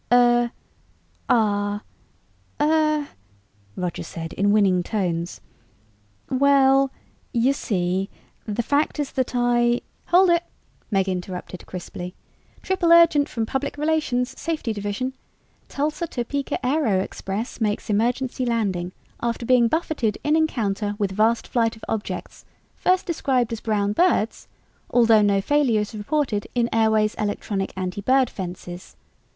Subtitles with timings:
[0.11, 0.51] "Er...
[1.29, 1.83] ah...
[2.59, 3.07] er...."
[3.75, 5.41] Roger said in winning tones.
[6.27, 6.89] "Well,
[7.33, 8.09] you see,
[8.47, 10.41] the fact is that I...." "Hold it,"
[10.89, 12.15] Meg interrupted crisply.
[12.63, 15.13] "Triple urgent from Public Relations, Safety Division.
[15.69, 21.75] Tulsa Topeka aero express makes emergency landing after being buffeted in encounter with vast flight
[21.75, 22.43] of objects
[22.75, 24.47] first described as brown birds,
[24.89, 28.95] although no failures reported in airway's electronic anti bird fences.